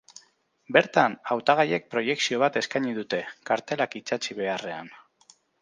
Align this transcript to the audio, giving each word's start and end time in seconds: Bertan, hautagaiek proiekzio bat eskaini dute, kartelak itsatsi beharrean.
Bertan, 0.77 1.17
hautagaiek 1.35 1.85
proiekzio 1.95 2.41
bat 2.45 2.59
eskaini 2.63 2.97
dute, 3.01 3.23
kartelak 3.51 3.97
itsatsi 4.03 4.39
beharrean. 4.45 4.91